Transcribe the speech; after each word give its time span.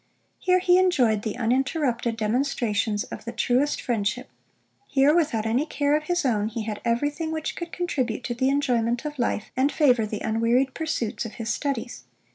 Here 0.39 0.57
he 0.57 0.79
enjoyed 0.79 1.21
the 1.21 1.37
uninterrupted 1.37 2.17
demonstrations 2.17 3.03
of 3.03 3.23
the 3.23 3.31
truest 3.31 3.79
friendship. 3.79 4.31
Here, 4.87 5.13
without 5.13 5.45
any 5.45 5.67
care 5.67 5.95
of 5.95 6.05
his 6.05 6.25
own, 6.25 6.47
he 6.47 6.63
had 6.63 6.81
everything 6.83 7.31
which 7.31 7.55
could 7.55 7.71
contribute 7.71 8.23
to 8.23 8.33
the 8.33 8.49
enjoyment 8.49 9.05
of 9.05 9.19
life, 9.19 9.51
and 9.55 9.71
favour 9.71 10.07
the 10.07 10.21
unwearied 10.21 10.73
pursuits 10.73 11.23
of 11.23 11.33
his 11.35 11.53
studies. 11.53 12.05